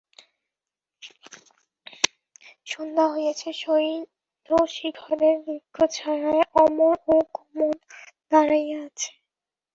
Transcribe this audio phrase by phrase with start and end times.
[2.67, 7.71] সন্ধ্যা হইয়াছে, শৈলশিখরের বৃক্ষচ্ছায়ায় অমর ও কমল
[8.31, 9.11] দাঁড়াইয়া আছে।